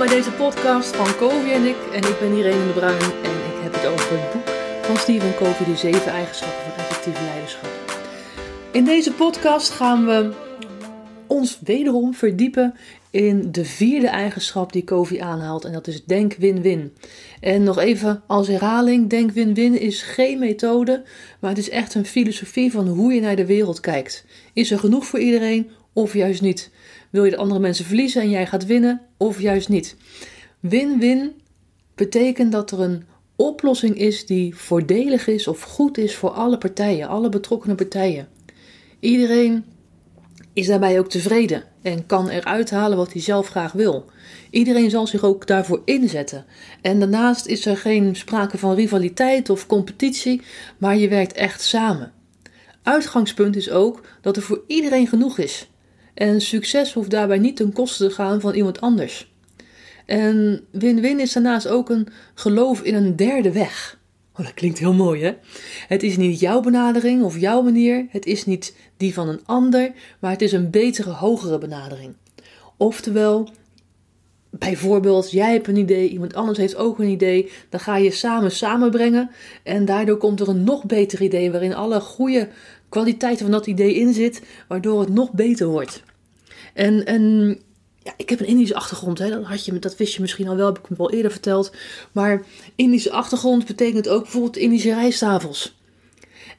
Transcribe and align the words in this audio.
bij 0.00 0.08
deze 0.08 0.32
podcast 0.32 0.96
van 0.96 1.16
Covey 1.16 1.52
en 1.52 1.64
ik. 1.64 1.76
En 1.92 2.10
ik 2.10 2.16
ben 2.20 2.36
Irene 2.36 2.66
de 2.66 2.72
Bruin 2.72 3.00
en 3.00 3.36
ik 3.52 3.62
heb 3.62 3.72
het 3.72 3.86
over 3.86 4.10
het 4.10 4.32
boek 4.32 4.54
van 4.82 4.96
Stephen 4.96 5.34
Covey, 5.34 5.66
De 5.66 5.76
Zeven 5.76 6.12
Eigenschappen 6.12 6.62
van 6.62 6.84
Effectief 6.84 7.20
Leiderschap. 7.20 7.68
In 8.72 8.84
deze 8.84 9.12
podcast 9.12 9.70
gaan 9.70 10.06
we 10.06 10.32
ons 11.26 11.60
wederom 11.64 12.14
verdiepen 12.14 12.74
in 13.10 13.52
de 13.52 13.64
vierde 13.64 14.08
eigenschap 14.08 14.72
die 14.72 14.84
Covey 14.84 15.20
aanhaalt 15.20 15.64
en 15.64 15.72
dat 15.72 15.86
is 15.86 16.04
denk 16.04 16.34
win-win. 16.34 16.92
En 17.40 17.62
nog 17.62 17.78
even 17.78 18.22
als 18.26 18.48
herhaling, 18.48 19.10
denk 19.10 19.30
win-win 19.30 19.80
is 19.80 20.02
geen 20.02 20.38
methode, 20.38 21.02
maar 21.40 21.50
het 21.50 21.58
is 21.58 21.70
echt 21.70 21.94
een 21.94 22.06
filosofie 22.06 22.72
van 22.72 22.88
hoe 22.88 23.12
je 23.12 23.20
naar 23.20 23.36
de 23.36 23.46
wereld 23.46 23.80
kijkt. 23.80 24.24
Is 24.52 24.70
er 24.70 24.78
genoeg 24.78 25.06
voor 25.06 25.18
iedereen 25.18 25.70
of 25.92 26.14
juist 26.14 26.42
niet? 26.42 26.70
Wil 27.10 27.24
je 27.24 27.30
de 27.30 27.36
andere 27.36 27.60
mensen 27.60 27.84
verliezen 27.84 28.22
en 28.22 28.30
jij 28.30 28.46
gaat 28.46 28.66
winnen 28.66 29.00
of 29.16 29.40
juist 29.40 29.68
niet? 29.68 29.96
Win-win 30.60 31.32
betekent 31.94 32.52
dat 32.52 32.70
er 32.70 32.80
een 32.80 33.04
oplossing 33.36 33.98
is 33.98 34.26
die 34.26 34.56
voordelig 34.56 35.26
is 35.26 35.48
of 35.48 35.62
goed 35.62 35.98
is 35.98 36.14
voor 36.14 36.30
alle 36.30 36.58
partijen, 36.58 37.08
alle 37.08 37.28
betrokkenen 37.28 37.76
partijen. 37.76 38.28
Iedereen 39.00 39.64
is 40.52 40.66
daarbij 40.66 40.98
ook 40.98 41.08
tevreden 41.08 41.64
en 41.82 42.06
kan 42.06 42.28
eruit 42.28 42.70
halen 42.70 42.96
wat 42.96 43.12
hij 43.12 43.22
zelf 43.22 43.48
graag 43.48 43.72
wil. 43.72 44.04
Iedereen 44.50 44.90
zal 44.90 45.06
zich 45.06 45.22
ook 45.24 45.46
daarvoor 45.46 45.82
inzetten. 45.84 46.44
En 46.82 46.98
daarnaast 46.98 47.46
is 47.46 47.66
er 47.66 47.76
geen 47.76 48.16
sprake 48.16 48.58
van 48.58 48.74
rivaliteit 48.74 49.50
of 49.50 49.66
competitie, 49.66 50.42
maar 50.78 50.96
je 50.96 51.08
werkt 51.08 51.32
echt 51.32 51.62
samen. 51.62 52.12
Uitgangspunt 52.82 53.56
is 53.56 53.70
ook 53.70 54.02
dat 54.20 54.36
er 54.36 54.42
voor 54.42 54.62
iedereen 54.66 55.06
genoeg 55.06 55.38
is. 55.38 55.69
En 56.20 56.40
succes 56.40 56.92
hoeft 56.92 57.10
daarbij 57.10 57.38
niet 57.38 57.56
ten 57.56 57.72
koste 57.72 58.06
te 58.06 58.14
gaan 58.14 58.40
van 58.40 58.54
iemand 58.54 58.80
anders. 58.80 59.32
En 60.06 60.64
win-win 60.70 61.20
is 61.20 61.32
daarnaast 61.32 61.68
ook 61.68 61.90
een 61.90 62.08
geloof 62.34 62.82
in 62.82 62.94
een 62.94 63.16
derde 63.16 63.52
weg. 63.52 63.98
Oh, 64.36 64.44
dat 64.44 64.54
klinkt 64.54 64.78
heel 64.78 64.92
mooi, 64.92 65.22
hè? 65.22 65.32
Het 65.88 66.02
is 66.02 66.16
niet 66.16 66.40
jouw 66.40 66.60
benadering 66.60 67.22
of 67.22 67.38
jouw 67.38 67.62
manier, 67.62 68.06
het 68.10 68.26
is 68.26 68.46
niet 68.46 68.76
die 68.96 69.14
van 69.14 69.28
een 69.28 69.40
ander, 69.44 69.92
maar 70.18 70.30
het 70.30 70.42
is 70.42 70.52
een 70.52 70.70
betere, 70.70 71.10
hogere 71.10 71.58
benadering. 71.58 72.14
Oftewel, 72.76 73.48
bijvoorbeeld, 74.50 75.30
jij 75.30 75.52
hebt 75.52 75.68
een 75.68 75.76
idee, 75.76 76.08
iemand 76.08 76.34
anders 76.34 76.58
heeft 76.58 76.76
ook 76.76 76.98
een 76.98 77.08
idee, 77.08 77.50
dan 77.68 77.80
ga 77.80 77.96
je 77.96 78.10
samen 78.10 78.52
samenbrengen 78.52 79.30
en 79.62 79.84
daardoor 79.84 80.16
komt 80.16 80.40
er 80.40 80.48
een 80.48 80.64
nog 80.64 80.84
beter 80.84 81.22
idee 81.22 81.50
waarin 81.50 81.74
alle 81.74 82.00
goede 82.00 82.48
kwaliteiten 82.88 83.42
van 83.42 83.54
dat 83.54 83.66
idee 83.66 83.94
in 83.94 84.12
zit, 84.12 84.42
waardoor 84.68 85.00
het 85.00 85.14
nog 85.14 85.32
beter 85.32 85.66
wordt. 85.66 86.02
En, 86.74 87.06
en 87.06 87.56
ja, 88.02 88.12
ik 88.16 88.28
heb 88.30 88.40
een 88.40 88.46
Indische 88.46 88.74
achtergrond, 88.74 89.18
hè? 89.18 89.30
Dat, 89.30 89.44
had 89.44 89.64
je, 89.64 89.78
dat 89.78 89.96
wist 89.96 90.14
je 90.14 90.20
misschien 90.20 90.48
al 90.48 90.56
wel, 90.56 90.66
heb 90.66 90.78
ik 90.78 90.88
me 90.88 90.96
al 90.96 91.10
eerder 91.10 91.30
verteld. 91.30 91.72
Maar 92.12 92.42
Indische 92.74 93.10
achtergrond 93.10 93.66
betekent 93.66 94.08
ook 94.08 94.22
bijvoorbeeld 94.22 94.56
Indische 94.56 94.94
rijsttafels. 94.94 95.78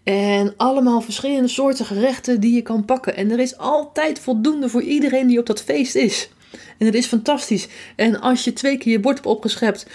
En 0.03 0.53
allemaal 0.57 1.01
verschillende 1.01 1.47
soorten 1.47 1.85
gerechten 1.85 2.39
die 2.39 2.55
je 2.55 2.61
kan 2.61 2.85
pakken. 2.85 3.15
En 3.15 3.31
er 3.31 3.39
is 3.39 3.57
altijd 3.57 4.19
voldoende 4.19 4.69
voor 4.69 4.81
iedereen 4.81 5.27
die 5.27 5.39
op 5.39 5.45
dat 5.45 5.61
feest 5.61 5.95
is. 5.95 6.29
En 6.77 6.85
het 6.85 6.95
is 6.95 7.05
fantastisch. 7.05 7.67
En 7.95 8.21
als 8.21 8.43
je 8.43 8.53
twee 8.53 8.77
keer 8.77 8.91
je 8.91 8.99
bord 8.99 9.15
hebt 9.15 9.27
opgeschept 9.27 9.87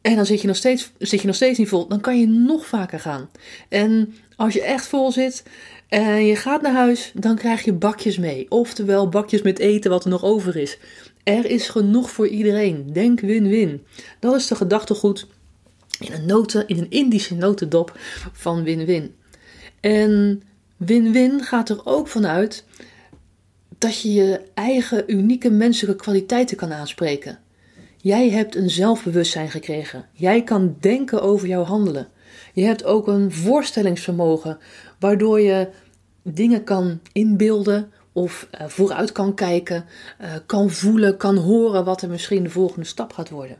en 0.00 0.16
dan 0.16 0.26
zit 0.26 0.40
je 0.40 0.46
nog 0.46 0.56
steeds, 0.56 0.92
zit 0.98 1.20
je 1.20 1.26
nog 1.26 1.36
steeds 1.36 1.58
niet 1.58 1.68
vol, 1.68 1.88
dan 1.88 2.00
kan 2.00 2.20
je 2.20 2.26
nog 2.26 2.66
vaker 2.66 3.00
gaan. 3.00 3.30
En 3.68 4.14
als 4.36 4.54
je 4.54 4.62
echt 4.62 4.86
vol 4.86 5.12
zit, 5.12 5.42
en 5.88 6.26
je 6.26 6.36
gaat 6.36 6.62
naar 6.62 6.72
huis, 6.72 7.12
dan 7.14 7.36
krijg 7.36 7.64
je 7.64 7.72
bakjes 7.72 8.18
mee. 8.18 8.46
Oftewel 8.48 9.08
bakjes 9.08 9.42
met 9.42 9.58
eten 9.58 9.90
wat 9.90 10.04
er 10.04 10.10
nog 10.10 10.22
over 10.22 10.56
is. 10.56 10.78
Er 11.22 11.46
is 11.46 11.68
genoeg 11.68 12.10
voor 12.10 12.28
iedereen. 12.28 12.92
Denk 12.92 13.20
win-win. 13.20 13.84
Dat 14.18 14.34
is 14.34 14.46
de 14.46 14.54
gedachtegoed 14.54 15.26
in 16.00 16.12
een, 16.12 16.26
noten, 16.26 16.68
in 16.68 16.78
een 16.78 16.90
Indische 16.90 17.34
notendop 17.34 17.98
van 18.32 18.62
win-win. 18.62 19.14
En 19.80 20.42
win-win 20.76 21.42
gaat 21.42 21.68
er 21.68 21.80
ook 21.86 22.08
vanuit 22.08 22.64
dat 23.78 24.00
je 24.00 24.12
je 24.12 24.40
eigen 24.54 25.04
unieke 25.06 25.50
menselijke 25.50 26.02
kwaliteiten 26.02 26.56
kan 26.56 26.72
aanspreken. 26.72 27.38
Jij 27.96 28.30
hebt 28.30 28.54
een 28.54 28.70
zelfbewustzijn 28.70 29.50
gekregen. 29.50 30.06
Jij 30.12 30.42
kan 30.42 30.76
denken 30.80 31.22
over 31.22 31.48
jouw 31.48 31.62
handelen. 31.62 32.08
Je 32.54 32.64
hebt 32.64 32.84
ook 32.84 33.06
een 33.06 33.32
voorstellingsvermogen, 33.32 34.58
waardoor 34.98 35.40
je 35.40 35.68
dingen 36.22 36.64
kan 36.64 37.00
inbeelden 37.12 37.92
of 38.12 38.48
uh, 38.60 38.66
vooruit 38.66 39.12
kan 39.12 39.34
kijken, 39.34 39.84
uh, 40.20 40.32
kan 40.46 40.70
voelen, 40.70 41.16
kan 41.16 41.36
horen 41.36 41.84
wat 41.84 42.02
er 42.02 42.08
misschien 42.08 42.42
de 42.42 42.50
volgende 42.50 42.86
stap 42.86 43.12
gaat 43.12 43.30
worden. 43.30 43.56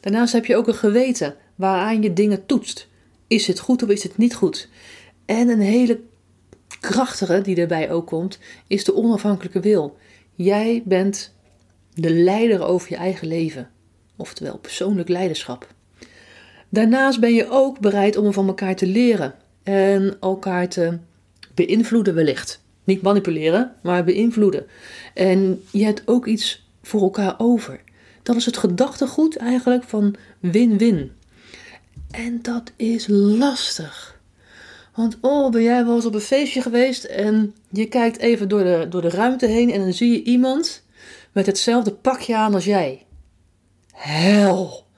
Daarnaast 0.00 0.32
heb 0.32 0.46
je 0.46 0.56
ook 0.56 0.66
een 0.66 0.74
geweten 0.74 1.34
waaraan 1.54 2.02
je 2.02 2.12
dingen 2.12 2.46
toetst. 2.46 2.88
Is 3.26 3.46
het 3.46 3.58
goed 3.58 3.82
of 3.82 3.88
is 3.88 4.02
het 4.02 4.16
niet 4.16 4.34
goed? 4.34 4.68
En 5.24 5.48
een 5.48 5.60
hele 5.60 6.00
krachtige 6.80 7.40
die 7.40 7.56
erbij 7.56 7.90
ook 7.90 8.06
komt, 8.06 8.38
is 8.66 8.84
de 8.84 8.94
onafhankelijke 8.94 9.60
wil. 9.60 9.96
Jij 10.34 10.82
bent 10.84 11.34
de 11.94 12.10
leider 12.10 12.62
over 12.62 12.90
je 12.90 12.96
eigen 12.96 13.28
leven, 13.28 13.70
oftewel 14.16 14.58
persoonlijk 14.58 15.08
leiderschap. 15.08 15.74
Daarnaast 16.70 17.20
ben 17.20 17.34
je 17.34 17.50
ook 17.50 17.80
bereid 17.80 18.16
om 18.16 18.32
van 18.32 18.46
elkaar 18.46 18.76
te 18.76 18.86
leren 18.86 19.34
en 19.62 20.16
elkaar 20.20 20.68
te 20.68 20.98
beïnvloeden 21.54 22.14
wellicht. 22.14 22.62
Niet 22.84 23.02
manipuleren, 23.02 23.74
maar 23.82 24.04
beïnvloeden. 24.04 24.66
En 25.14 25.62
je 25.70 25.84
hebt 25.84 26.02
ook 26.04 26.26
iets 26.26 26.68
voor 26.82 27.00
elkaar 27.00 27.34
over. 27.38 27.80
Dat 28.22 28.36
is 28.36 28.46
het 28.46 28.56
gedachtegoed 28.56 29.36
eigenlijk 29.36 29.84
van 29.84 30.14
win-win. 30.40 31.12
En 32.10 32.38
dat 32.42 32.72
is 32.76 33.06
lastig. 33.08 34.20
Want 34.94 35.18
oh, 35.20 35.50
ben 35.50 35.62
jij 35.62 35.84
wel 35.84 35.94
eens 35.94 36.06
op 36.06 36.14
een 36.14 36.20
feestje 36.20 36.62
geweest 36.62 37.04
en 37.04 37.54
je 37.70 37.86
kijkt 37.86 38.18
even 38.18 38.48
door 38.48 38.64
de, 38.64 38.86
door 38.90 39.02
de 39.02 39.10
ruimte 39.10 39.46
heen 39.46 39.70
en 39.70 39.80
dan 39.80 39.92
zie 39.92 40.10
je 40.10 40.22
iemand 40.22 40.82
met 41.32 41.46
hetzelfde 41.46 41.92
pakje 41.92 42.36
aan 42.36 42.54
als 42.54 42.64
jij. 42.64 43.06
Hel! 43.92 44.88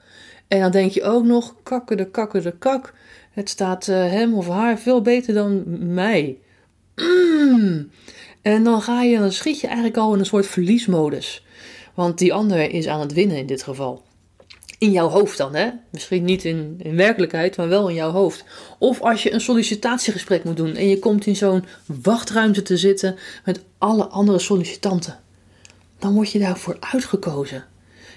En 0.53 0.59
dan 0.59 0.71
denk 0.71 0.91
je 0.91 1.03
ook 1.03 1.23
nog, 1.23 1.55
kakken 1.63 1.97
de 1.97 2.09
kakken 2.09 2.43
de 2.43 2.57
kak. 2.57 2.93
Het 3.31 3.49
staat 3.49 3.87
uh, 3.87 3.95
hem 3.95 4.33
of 4.33 4.47
haar 4.47 4.79
veel 4.79 5.01
beter 5.01 5.33
dan 5.33 5.63
mij. 5.93 6.37
Mm. 6.95 7.89
En 8.41 8.63
dan 8.63 8.81
ga 8.81 9.01
je, 9.01 9.17
dan 9.17 9.31
schiet 9.31 9.59
je 9.59 9.67
eigenlijk 9.67 9.97
al 9.97 10.13
in 10.13 10.19
een 10.19 10.25
soort 10.25 10.47
verliesmodus. 10.47 11.45
Want 11.93 12.17
die 12.17 12.33
ander 12.33 12.71
is 12.71 12.87
aan 12.87 12.99
het 12.99 13.13
winnen 13.13 13.37
in 13.37 13.45
dit 13.45 13.63
geval. 13.63 14.03
In 14.77 14.91
jouw 14.91 15.07
hoofd 15.07 15.37
dan, 15.37 15.55
hè? 15.55 15.69
Misschien 15.89 16.23
niet 16.23 16.45
in, 16.45 16.75
in 16.81 16.95
werkelijkheid, 16.95 17.57
maar 17.57 17.67
wel 17.67 17.89
in 17.89 17.95
jouw 17.95 18.11
hoofd. 18.11 18.45
Of 18.79 19.01
als 19.01 19.23
je 19.23 19.33
een 19.33 19.41
sollicitatiegesprek 19.41 20.43
moet 20.43 20.57
doen 20.57 20.75
en 20.75 20.87
je 20.87 20.99
komt 20.99 21.25
in 21.25 21.35
zo'n 21.35 21.65
wachtruimte 22.01 22.61
te 22.61 22.77
zitten 22.77 23.15
met 23.45 23.63
alle 23.77 24.05
andere 24.05 24.39
sollicitanten. 24.39 25.19
Dan 25.99 26.13
word 26.13 26.31
je 26.31 26.39
daarvoor 26.39 26.77
uitgekozen. 26.79 27.65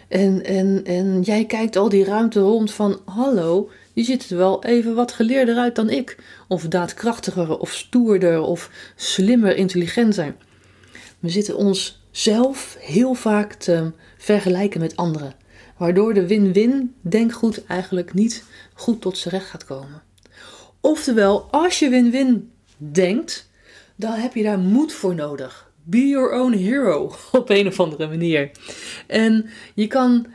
En, 0.08 0.44
en, 0.44 0.80
en 0.84 1.20
jij 1.22 1.44
kijkt 1.44 1.76
al 1.76 1.88
die 1.88 2.04
ruimte 2.04 2.40
rond 2.40 2.72
van: 2.72 3.00
hallo, 3.04 3.70
je 3.92 4.02
ziet 4.02 4.30
er 4.30 4.36
wel 4.36 4.64
even 4.64 4.94
wat 4.94 5.12
geleerder 5.12 5.56
uit 5.56 5.74
dan 5.74 5.90
ik. 5.90 6.18
Of 6.48 6.62
daadkrachtiger, 6.62 7.58
of 7.58 7.72
stoerder, 7.72 8.40
of 8.40 8.70
slimmer, 8.96 9.56
intelligenter. 9.56 10.34
We 11.18 11.28
zitten 11.28 11.56
onszelf 11.56 12.76
heel 12.80 13.14
vaak 13.14 13.52
te 13.52 13.92
vergelijken 14.18 14.80
met 14.80 14.96
anderen. 14.96 15.34
Waardoor 15.76 16.14
de 16.14 16.26
win-win 16.26 16.94
denkgoed 17.00 17.64
eigenlijk 17.66 18.14
niet 18.14 18.44
goed 18.74 19.00
tot 19.00 19.18
z'n 19.18 19.28
recht 19.28 19.46
gaat 19.46 19.64
komen. 19.64 20.02
Oftewel, 20.80 21.48
als 21.50 21.78
je 21.78 21.88
win-win 21.88 22.50
denkt, 22.76 23.48
dan 23.96 24.12
heb 24.12 24.34
je 24.34 24.42
daar 24.42 24.58
moed 24.58 24.92
voor 24.92 25.14
nodig. 25.14 25.65
Be 25.88 26.08
your 26.08 26.32
own 26.32 26.52
hero 26.52 27.14
op 27.32 27.50
een 27.50 27.66
of 27.66 27.80
andere 27.80 28.08
manier. 28.08 28.50
En 29.06 29.46
je 29.74 29.86
kan 29.86 30.26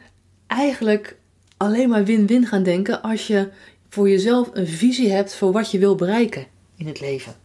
eigenlijk 0.47 1.17
alleen 1.57 1.89
maar 1.89 2.05
win-win 2.05 2.45
gaan 2.45 2.63
denken 2.63 3.01
als 3.01 3.27
je 3.27 3.49
voor 3.89 4.09
jezelf 4.09 4.49
een 4.53 4.67
visie 4.67 5.11
hebt 5.11 5.35
voor 5.35 5.51
wat 5.51 5.71
je 5.71 5.79
wil 5.79 5.95
bereiken 5.95 6.45
in 6.77 6.87
het 6.87 6.99
leven 6.99 7.35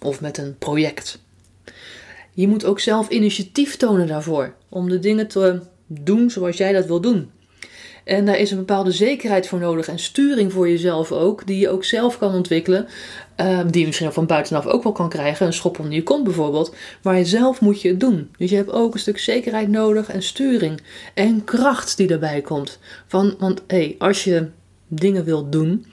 of 0.00 0.20
met 0.20 0.38
een 0.38 0.58
project. 0.58 1.20
Je 2.32 2.48
moet 2.48 2.64
ook 2.64 2.80
zelf 2.80 3.08
initiatief 3.08 3.76
tonen 3.76 4.06
daarvoor 4.06 4.54
om 4.68 4.88
de 4.88 4.98
dingen 4.98 5.28
te 5.28 5.60
doen 5.86 6.30
zoals 6.30 6.56
jij 6.56 6.72
dat 6.72 6.86
wil 6.86 7.00
doen. 7.00 7.30
En 8.06 8.24
daar 8.24 8.38
is 8.38 8.50
een 8.50 8.56
bepaalde 8.56 8.90
zekerheid 8.90 9.48
voor 9.48 9.58
nodig 9.58 9.88
en 9.88 9.98
sturing 9.98 10.52
voor 10.52 10.68
jezelf 10.68 11.12
ook, 11.12 11.46
die 11.46 11.58
je 11.58 11.68
ook 11.68 11.84
zelf 11.84 12.18
kan 12.18 12.34
ontwikkelen. 12.34 12.86
Ehm, 13.36 13.68
die 13.68 13.80
je 13.80 13.86
misschien 13.86 14.12
van 14.12 14.26
buitenaf 14.26 14.66
ook 14.66 14.82
wel 14.82 14.92
kan 14.92 15.08
krijgen, 15.08 15.46
een 15.46 15.52
schop 15.52 15.78
onder 15.78 15.94
je 15.94 16.02
kont 16.02 16.24
bijvoorbeeld. 16.24 16.74
Maar 17.02 17.24
zelf 17.24 17.60
moet 17.60 17.82
je 17.82 17.88
het 17.88 18.00
doen. 18.00 18.30
Dus 18.38 18.50
je 18.50 18.56
hebt 18.56 18.70
ook 18.70 18.94
een 18.94 19.00
stuk 19.00 19.18
zekerheid 19.18 19.68
nodig 19.68 20.08
en 20.08 20.22
sturing. 20.22 20.80
En 21.14 21.44
kracht 21.44 21.96
die 21.96 22.08
erbij 22.08 22.40
komt. 22.40 22.78
Van, 23.06 23.34
want 23.38 23.62
hey, 23.66 23.94
als 23.98 24.24
je 24.24 24.48
dingen 24.88 25.24
wilt 25.24 25.52
doen 25.52 25.86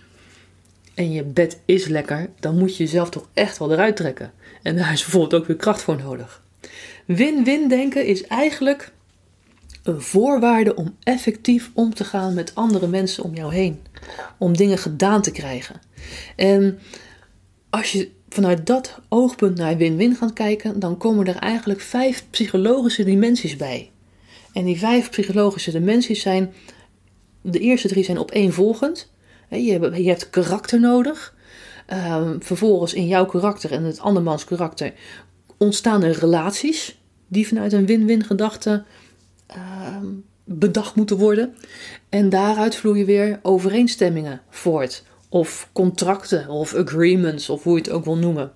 en 0.94 1.12
je 1.12 1.24
bed 1.24 1.60
is 1.66 1.88
lekker, 1.88 2.30
dan 2.40 2.58
moet 2.58 2.78
je 2.78 2.84
jezelf 2.84 3.10
toch 3.10 3.28
echt 3.34 3.58
wel 3.58 3.72
eruit 3.72 3.96
trekken. 3.96 4.32
En 4.62 4.76
daar 4.76 4.94
is 4.94 5.02
bijvoorbeeld 5.02 5.42
ook 5.42 5.48
weer 5.48 5.58
kracht 5.58 5.82
voor 5.82 5.98
nodig. 5.98 6.42
Win-win 7.06 7.68
denken 7.68 8.06
is 8.06 8.28
eigenlijk 8.28 8.92
een 9.84 10.02
voorwaarde 10.02 10.76
om 10.76 10.96
effectief 11.04 11.72
om 11.74 11.94
te 11.94 12.04
gaan 12.04 12.34
met 12.34 12.56
andere 12.56 12.88
mensen 12.88 13.24
om 13.24 13.36
jou 13.36 13.54
heen. 13.54 13.80
Om 14.38 14.58
dingen 14.58 14.78
gedaan 14.78 15.22
te 15.22 15.32
krijgen. 15.32 15.82
En 16.36 16.80
als 17.70 17.92
je 17.92 18.10
vanuit 18.30 18.66
dat 18.66 19.00
oogpunt 19.10 19.58
naar 19.58 19.78
win-win 19.78 20.16
gaat 20.16 20.34
kijken, 20.34 20.80
dan 20.80 20.98
komen 20.98 21.28
er 21.28 21.36
eigenlijk 21.36 21.82
vijf 21.82 22.26
psychologische 22.30 23.04
dimensies 23.04 23.56
bij. 23.56 23.92
En 24.54 24.66
die 24.66 24.80
vijf 24.80 25.10
psychologische 25.10 25.72
dimensies 25.72 26.22
zijn, 26.22 26.54
de 27.42 27.60
eerste 27.60 27.88
drie 27.88 28.04
zijn 28.04 28.20
opeenvolgend. 28.20 29.12
Je 29.50 30.04
hebt 30.08 30.30
karakter 30.30 30.80
nodig. 30.80 31.36
Ehm, 31.86 32.40
vervolgens 32.40 32.94
in 32.94 33.08
jouw 33.08 33.26
karakter 33.26 33.72
en 33.72 33.84
het 33.84 34.00
andermans 34.00 34.46
karakter 34.46 34.94
ontstaan 35.58 36.04
er 36.04 36.20
relaties 36.20 36.98
die 37.28 37.48
vanuit 37.48 37.74
een 37.74 37.86
win-win 37.86 38.24
gedachte 38.24 38.84
ehm, 39.54 40.06
bedacht 40.44 40.96
moeten 40.96 41.18
worden. 41.18 41.56
En 42.10 42.30
daaruit 42.30 42.76
vloeien 42.76 43.06
weer 43.06 43.40
overeenstemmingen 43.42 44.42
voort. 44.50 45.04
Of 45.30 45.70
contracten 45.74 46.50
of 46.50 46.74
agreements 46.74 47.50
of 47.50 47.64
hoe 47.64 47.76
je 47.76 47.82
het 47.82 47.92
ook 47.92 48.06
wil 48.06 48.18
noemen. 48.18 48.52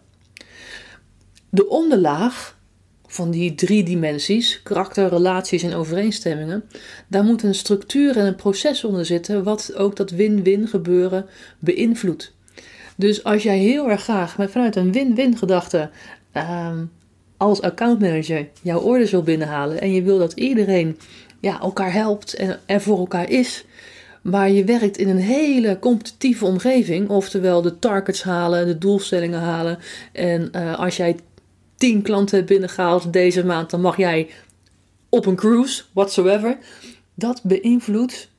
De 1.49 1.67
onderlaag 1.67 2.57
van 3.07 3.31
die 3.31 3.55
drie 3.55 3.83
dimensies, 3.83 4.61
karakter, 4.63 5.09
relaties 5.09 5.63
en 5.63 5.73
overeenstemmingen, 5.73 6.63
daar 7.07 7.23
moet 7.23 7.43
een 7.43 7.55
structuur 7.55 8.17
en 8.17 8.25
een 8.25 8.35
proces 8.35 8.83
onder 8.83 9.05
zitten 9.05 9.43
wat 9.43 9.75
ook 9.75 9.95
dat 9.95 10.09
win-win 10.09 10.67
gebeuren 10.67 11.25
beïnvloedt. 11.59 12.35
Dus 12.95 13.23
als 13.23 13.43
jij 13.43 13.57
heel 13.57 13.89
erg 13.89 14.03
graag 14.03 14.38
met 14.38 14.51
vanuit 14.51 14.75
een 14.75 14.91
win-win 14.91 15.38
gedachte 15.38 15.89
uh, 16.33 16.71
als 17.38 17.62
accountmanager 17.62 18.48
jouw 18.62 18.80
orders 18.80 19.12
wil 19.12 19.24
binnenhalen 19.24 19.81
en 19.81 19.94
je 19.94 20.01
wil 20.01 20.18
dat 20.18 20.34
iedereen 20.34 20.98
ja, 21.39 21.60
elkaar 21.60 21.94
helpt 21.94 22.34
en 22.34 22.60
er 22.66 22.81
voor 22.81 22.98
elkaar 22.98 23.30
is, 23.30 23.66
maar 24.22 24.51
je 24.51 24.63
werkt 24.63 24.98
in 24.98 25.10
een 25.10 25.18
hele 25.18 25.80
competitieve 25.80 26.45
omgeving, 26.45 27.10
oftewel 27.10 27.62
de 27.62 27.80
targets 27.80 28.24
halen, 28.24 28.66
de 28.66 28.78
doelstellingen 28.78 29.39
halen. 29.39 29.80
En 30.12 30.50
uh, 30.56 30.80
als 30.80 30.98
jij 30.98 31.16
10 31.75 32.01
klanten 32.01 32.38
hebt 32.38 32.50
binnengehaald 32.50 33.13
deze 33.13 33.45
maand, 33.45 33.69
dan 33.69 33.81
mag 33.81 33.98
jij 33.98 34.30
op 35.10 35.25
een 35.25 35.36
cruise, 35.36 35.84
whatsoever. 35.94 36.57
Dat 37.13 37.42
beïnvloedt 37.44 38.30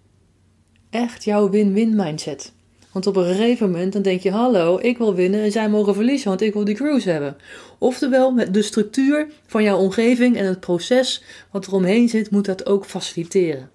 echt 0.91 1.25
jouw 1.25 1.51
win-win 1.51 1.97
mindset. 1.97 2.53
Want 2.99 3.17
op 3.17 3.17
een 3.17 3.35
gegeven 3.35 3.71
moment 3.71 3.93
dan 3.93 4.03
denk 4.03 4.21
je: 4.21 4.31
hallo, 4.31 4.79
ik 4.83 4.99
wil 4.99 5.15
winnen 5.15 5.43
en 5.43 5.53
zij 5.53 5.69
mogen 5.69 5.95
verliezen, 5.95 6.29
want 6.29 6.41
ik 6.41 6.53
wil 6.53 6.65
die 6.65 6.75
cruise 6.75 7.11
hebben. 7.11 7.37
Oftewel, 7.79 8.31
met 8.31 8.55
de 8.55 8.63
structuur 8.63 9.27
van 9.47 9.63
jouw 9.63 9.79
omgeving 9.79 10.37
en 10.37 10.47
het 10.47 10.61
proces 10.61 11.23
wat 11.51 11.67
er 11.67 11.73
omheen 11.73 12.09
zit, 12.09 12.31
moet 12.31 12.45
dat 12.45 12.67
ook 12.67 12.87
faciliteren. 12.87 13.71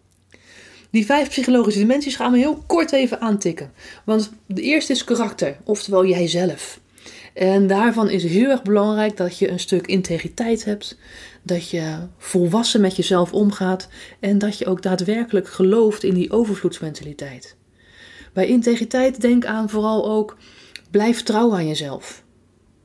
Die 0.90 1.06
vijf 1.06 1.30
psychologische 1.30 1.80
dimensies 1.80 2.16
gaan 2.16 2.31
we 2.31 2.38
heel 2.38 2.64
kort 2.68 2.92
even 2.92 3.22
aantikken. 3.22 3.72
Want 4.06 4.31
de 4.46 4.62
eerste 4.62 4.94
is 4.94 5.04
karakter, 5.04 5.58
oftewel 5.64 6.06
jijzelf. 6.06 6.80
En 7.34 7.68
daarvan 7.68 8.10
is 8.10 8.24
heel 8.24 8.50
erg 8.50 8.62
belangrijk 8.62 9.18
dat 9.18 9.38
je 9.38 9.50
een 9.50 9.60
stuk 9.60 9.88
integriteit 9.88 10.66
hebt, 10.66 10.98
dat 11.44 11.70
je 11.70 11.98
volwassen 12.18 12.81
met 12.81 12.96
jezelf 12.96 13.34
omgaat 13.34 13.88
en 14.20 14.38
dat 14.38 14.58
je 14.58 14.66
ook 14.66 14.81
daadwerkelijk 14.81 15.48
gelooft 15.48 16.04
in 16.04 16.14
die 16.14 16.31
overvloedsmentaliteit. 16.31 17.56
Bij 18.33 18.47
integriteit 18.47 19.21
denk 19.21 19.45
aan 19.45 19.69
vooral 19.69 20.09
ook 20.09 20.38
blijf 20.91 21.24
trouw 21.24 21.53
aan 21.53 21.68
jezelf. 21.68 22.24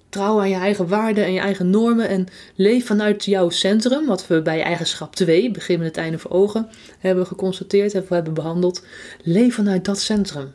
Trouw 0.09 0.41
aan 0.41 0.49
je 0.49 0.55
eigen 0.55 0.89
waarden 0.89 1.25
en 1.25 1.33
je 1.33 1.41
eigen 1.41 1.71
normen 1.71 2.09
en 2.09 2.27
leef 2.55 2.87
vanuit 2.87 3.25
jouw 3.25 3.51
centrum, 3.51 4.07
wat 4.07 4.27
we 4.27 4.43
bij 4.43 4.63
eigenschap 4.63 5.15
2, 5.17 5.51
begin 5.51 5.79
met 5.79 5.87
het 5.87 5.97
einde 5.97 6.19
voor 6.19 6.31
ogen, 6.31 6.69
hebben 6.99 7.27
geconstateerd, 7.27 7.93
hebben, 7.93 8.15
hebben 8.15 8.35
behandeld. 8.35 8.85
Leef 9.23 9.55
vanuit 9.55 9.85
dat 9.85 10.01
centrum. 10.01 10.53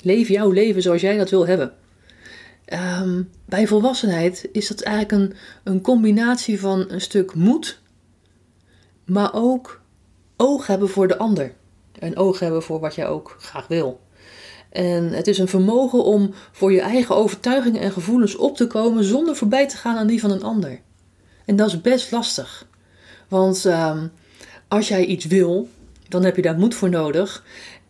Leef 0.00 0.28
jouw 0.28 0.50
leven 0.50 0.82
zoals 0.82 1.00
jij 1.00 1.16
dat 1.16 1.30
wil 1.30 1.46
hebben. 1.46 1.72
Um, 3.02 3.30
bij 3.44 3.66
volwassenheid 3.66 4.48
is 4.52 4.68
dat 4.68 4.80
eigenlijk 4.80 5.22
een, 5.22 5.36
een 5.72 5.80
combinatie 5.80 6.60
van 6.60 6.84
een 6.88 7.00
stuk 7.00 7.34
moed, 7.34 7.80
maar 9.04 9.34
ook 9.34 9.80
oog 10.36 10.66
hebben 10.66 10.88
voor 10.88 11.08
de 11.08 11.18
ander. 11.18 11.52
En 12.02 12.16
oog 12.16 12.38
hebben 12.38 12.62
voor 12.62 12.80
wat 12.80 12.94
jij 12.94 13.08
ook 13.08 13.36
graag 13.38 13.66
wil. 13.66 14.00
En 14.70 15.12
het 15.12 15.26
is 15.26 15.38
een 15.38 15.48
vermogen 15.48 16.04
om 16.04 16.34
voor 16.52 16.72
je 16.72 16.80
eigen 16.80 17.16
overtuigingen 17.16 17.80
en 17.80 17.92
gevoelens 17.92 18.36
op 18.36 18.56
te 18.56 18.66
komen 18.66 19.04
zonder 19.04 19.36
voorbij 19.36 19.68
te 19.68 19.76
gaan 19.76 19.96
aan 19.96 20.06
die 20.06 20.20
van 20.20 20.30
een 20.30 20.42
ander. 20.42 20.80
En 21.44 21.56
dat 21.56 21.68
is 21.68 21.80
best 21.80 22.10
lastig. 22.10 22.66
Want 23.28 23.64
um, 23.64 24.12
als 24.68 24.88
jij 24.88 25.04
iets 25.04 25.24
wil, 25.24 25.68
dan 26.08 26.24
heb 26.24 26.36
je 26.36 26.42
daar 26.42 26.58
moed 26.58 26.74
voor 26.74 26.90
nodig. 26.90 27.44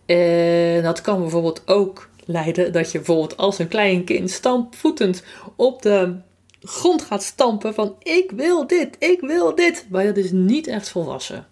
En 0.06 0.82
dat 0.82 1.00
kan 1.00 1.20
bijvoorbeeld 1.20 1.62
ook 1.67 2.09
leiden 2.25 2.73
dat 2.73 2.93
je 2.93 2.99
bijvoorbeeld 2.99 3.37
als 3.37 3.59
een 3.59 3.69
klein 3.69 4.05
kind 4.05 4.31
stampvoetend 4.31 5.23
op 5.56 5.82
de 5.82 6.17
grond 6.61 7.03
gaat 7.03 7.23
stampen 7.23 7.75
van 7.75 7.97
ik 7.99 8.31
wil 8.31 8.67
dit, 8.67 8.97
ik 8.99 9.20
wil 9.20 9.55
dit. 9.55 9.87
Maar 9.91 10.05
dat 10.05 10.17
is 10.17 10.31
niet 10.31 10.67
echt 10.67 10.88
volwassen. 10.88 11.47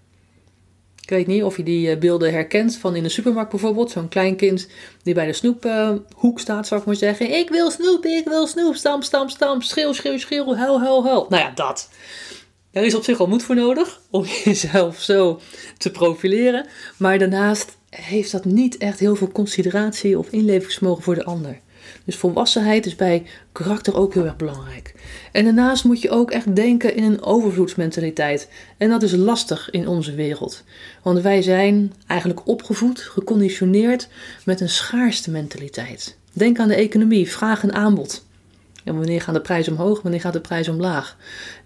Ik 1.11 1.17
weet 1.17 1.27
niet 1.27 1.43
of 1.43 1.57
je 1.57 1.63
die 1.63 1.91
eh, 1.91 1.99
beelden 1.99 2.33
herkent 2.33 2.77
van 2.77 2.97
in 2.97 3.03
de 3.03 3.09
supermarkt 3.09 3.51
bijvoorbeeld. 3.51 3.91
Zo'n 3.91 4.09
klein 4.09 4.37
kind 4.37 4.69
die 5.03 5.15
bij 5.15 5.27
de 5.27 5.33
snoephoek 5.33 6.41
staat, 6.41 6.67
zou 6.67 6.81
ik 6.81 6.87
maar 6.87 6.97
zeggen. 6.97 7.35
Ik 7.35 7.49
wil 7.49 7.71
snoep, 7.71 8.05
ik 8.05 8.29
wil 8.29 8.47
snoep, 8.47 8.75
stamp, 8.75 9.03
stamp, 9.03 9.31
stamp, 9.31 9.63
schreeuw, 9.63 9.93
schreeuw, 9.93 10.19
schreeuw, 10.19 10.55
huil, 10.55 10.81
huil, 10.81 11.05
huil. 11.05 11.27
Nou 11.29 11.43
ja, 11.43 11.51
dat. 11.51 11.89
Daar 12.73 12.85
is 12.85 12.95
op 12.95 13.05
zich 13.05 13.21
al 13.21 13.27
moed 13.27 13.43
voor 13.43 13.55
nodig 13.55 14.01
om 14.11 14.25
jezelf 14.45 15.01
zo 15.01 15.41
te 15.79 15.91
profileren. 15.91 16.67
Maar 16.97 17.19
daarnaast 17.19 17.77
heeft 17.91 18.33
dat 18.33 18.45
niet 18.45 18.77
echt 18.77 18.99
heel 18.99 19.17
veel 19.17 19.33
consideratie 19.33 20.19
of 20.19 20.31
inlevingsvermogen 20.31 21.03
voor 21.03 21.15
de 21.15 21.25
ander. 21.25 21.61
Dus 22.05 22.17
volwassenheid 22.17 22.87
is 22.87 22.97
bij 22.97 23.27
karakter 23.53 23.97
ook 23.97 24.15
heel 24.15 24.25
erg 24.25 24.37
belangrijk. 24.37 24.95
En 25.33 25.45
daarnaast 25.45 25.85
moet 25.85 26.01
je 26.01 26.11
ook 26.11 26.31
echt 26.31 26.57
denken 26.57 26.97
in 26.97 27.03
een 27.03 27.23
overvloedsmentaliteit. 27.23 28.49
En 28.77 28.89
dat 28.89 29.03
is 29.03 29.13
lastig 29.13 29.71
in 29.71 29.89
onze 29.89 30.15
wereld. 30.15 30.65
Want 31.03 31.21
wij 31.21 31.43
zijn 31.43 31.93
eigenlijk 32.07 32.47
opgevoed, 32.49 33.01
geconditioneerd 33.01 34.09
met 34.45 34.61
een 34.61 34.69
schaarste 34.69 35.31
mentaliteit. 35.31 36.17
Denk 36.33 36.59
aan 36.59 36.69
de 36.69 36.75
economie, 36.75 37.31
vraag 37.31 37.63
en 37.63 37.73
aanbod. 37.73 38.25
En 38.85 38.97
wanneer 38.97 39.21
gaan 39.21 39.35
de 39.35 39.41
prijzen 39.41 39.73
omhoog, 39.73 40.03
wanneer 40.03 40.21
gaat 40.21 40.33
de 40.33 40.41
prijs 40.41 40.69
omlaag? 40.69 41.17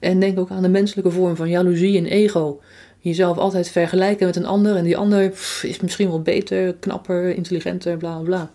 En 0.00 0.20
denk 0.20 0.38
ook 0.38 0.50
aan 0.50 0.62
de 0.62 0.68
menselijke 0.68 1.10
vorm 1.10 1.36
van 1.36 1.48
jaloezie 1.48 1.98
en 1.98 2.06
ego. 2.06 2.60
Jezelf 2.98 3.38
altijd 3.38 3.68
vergelijken 3.68 4.26
met 4.26 4.36
een 4.36 4.46
ander 4.46 4.76
en 4.76 4.84
die 4.84 4.96
ander 4.96 5.32
is 5.62 5.80
misschien 5.80 6.08
wel 6.08 6.22
beter, 6.22 6.74
knapper, 6.74 7.34
intelligenter, 7.34 7.96
bla 7.96 8.18
bla. 8.18 8.52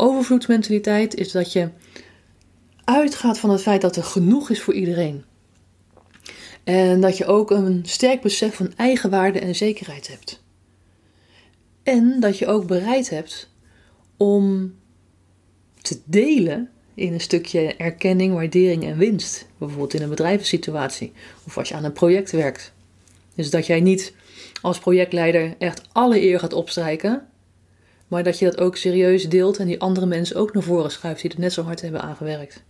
Overvloedsmentaliteit 0.00 1.14
is 1.14 1.32
dat 1.32 1.52
je 1.52 1.68
uitgaat 2.84 3.38
van 3.38 3.50
het 3.50 3.62
feit 3.62 3.80
dat 3.80 3.96
er 3.96 4.04
genoeg 4.04 4.50
is 4.50 4.62
voor 4.62 4.74
iedereen. 4.74 5.24
En 6.64 7.00
dat 7.00 7.16
je 7.16 7.26
ook 7.26 7.50
een 7.50 7.82
sterk 7.84 8.20
besef 8.20 8.54
van 8.54 8.72
eigenwaarde 8.76 9.38
en 9.38 9.54
zekerheid 9.54 10.08
hebt. 10.08 10.42
En 11.82 12.20
dat 12.20 12.38
je 12.38 12.46
ook 12.46 12.66
bereid 12.66 13.10
hebt 13.10 13.50
om 14.16 14.74
te 15.82 16.00
delen 16.04 16.70
in 16.94 17.12
een 17.12 17.20
stukje 17.20 17.76
erkenning, 17.76 18.34
waardering 18.34 18.84
en 18.84 18.96
winst. 18.96 19.46
Bijvoorbeeld 19.58 19.94
in 19.94 20.02
een 20.02 20.08
bedrijvensituatie 20.08 21.12
of 21.46 21.58
als 21.58 21.68
je 21.68 21.74
aan 21.74 21.84
een 21.84 21.92
project 21.92 22.30
werkt. 22.30 22.72
Dus 23.34 23.50
dat 23.50 23.66
jij 23.66 23.80
niet 23.80 24.12
als 24.60 24.78
projectleider 24.78 25.54
echt 25.58 25.82
alle 25.92 26.22
eer 26.22 26.38
gaat 26.38 26.52
opstrijken, 26.52 27.27
maar 28.08 28.22
dat 28.22 28.38
je 28.38 28.44
dat 28.44 28.58
ook 28.58 28.76
serieus 28.76 29.28
deelt 29.28 29.58
en 29.58 29.66
die 29.66 29.80
andere 29.80 30.06
mensen 30.06 30.36
ook 30.36 30.52
naar 30.52 30.62
voren 30.62 30.90
schuift 30.90 31.22
die 31.22 31.30
er 31.30 31.40
net 31.40 31.52
zo 31.52 31.62
hard 31.62 31.80
hebben 31.80 32.02
aangewerkt. 32.02 32.62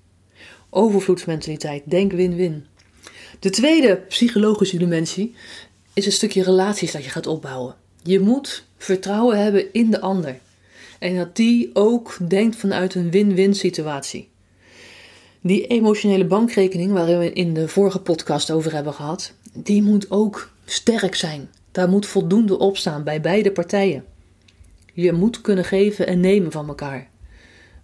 Overvloedsmentaliteit, 0.70 1.82
denk 1.86 2.12
win-win. 2.12 2.66
De 3.38 3.50
tweede 3.50 3.96
psychologische 3.96 4.78
dimensie 4.78 5.34
is 5.92 6.06
een 6.06 6.12
stukje 6.12 6.42
relaties 6.42 6.92
dat 6.92 7.04
je 7.04 7.10
gaat 7.10 7.26
opbouwen. 7.26 7.74
Je 8.02 8.20
moet 8.20 8.64
vertrouwen 8.76 9.42
hebben 9.42 9.72
in 9.72 9.90
de 9.90 10.00
ander. 10.00 10.38
En 10.98 11.16
dat 11.16 11.36
die 11.36 11.70
ook 11.72 12.16
denkt 12.28 12.56
vanuit 12.56 12.94
een 12.94 13.10
win-win 13.10 13.54
situatie. 13.54 14.28
Die 15.40 15.66
emotionele 15.66 16.24
bankrekening, 16.24 16.92
waar 16.92 17.18
we 17.18 17.32
in 17.32 17.54
de 17.54 17.68
vorige 17.68 18.00
podcast 18.00 18.50
over 18.50 18.74
hebben 18.74 18.94
gehad, 18.94 19.32
die 19.52 19.82
moet 19.82 20.10
ook 20.10 20.50
sterk 20.64 21.14
zijn. 21.14 21.50
Daar 21.72 21.88
moet 21.88 22.06
voldoende 22.06 22.58
op 22.58 22.76
staan 22.76 23.04
bij 23.04 23.20
beide 23.20 23.52
partijen. 23.52 24.04
Je 25.00 25.12
moet 25.12 25.40
kunnen 25.40 25.64
geven 25.64 26.06
en 26.06 26.20
nemen 26.20 26.52
van 26.52 26.68
elkaar. 26.68 27.08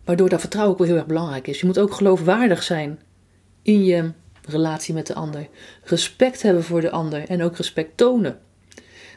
Waardoor 0.05 0.29
dat 0.29 0.41
vertrouwen 0.41 0.73
ook 0.73 0.79
wel 0.79 0.89
heel 0.89 0.97
erg 0.97 1.07
belangrijk 1.07 1.47
is. 1.47 1.61
Je 1.61 1.67
moet 1.67 1.79
ook 1.79 1.95
geloofwaardig 1.95 2.63
zijn 2.63 3.01
in 3.63 3.85
je 3.85 4.11
relatie 4.49 4.95
met 4.95 5.07
de 5.07 5.15
ander. 5.15 5.49
Respect 5.83 6.43
hebben 6.43 6.65
voor 6.65 6.81
de 6.81 6.91
ander 6.91 7.29
en 7.29 7.43
ook 7.43 7.57
respect 7.57 7.97
tonen. 7.97 8.39